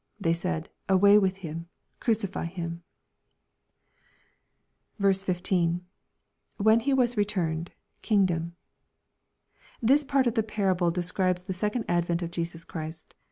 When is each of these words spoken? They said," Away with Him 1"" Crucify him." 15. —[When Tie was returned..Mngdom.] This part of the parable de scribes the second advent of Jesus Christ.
They 0.19 0.33
said," 0.33 0.67
Away 0.97 1.19
with 1.19 1.37
Him 1.45 1.55
1"" 1.57 1.65
Crucify 1.99 2.45
him." 2.45 2.81
15. 4.99 5.81
—[When 6.57 6.79
Tie 6.79 6.93
was 6.93 7.15
returned..Mngdom.] 7.15 8.53
This 9.79 10.03
part 10.03 10.25
of 10.25 10.33
the 10.33 10.41
parable 10.41 10.89
de 10.89 11.03
scribes 11.03 11.43
the 11.43 11.53
second 11.53 11.85
advent 11.87 12.23
of 12.23 12.31
Jesus 12.31 12.63
Christ. 12.65 13.13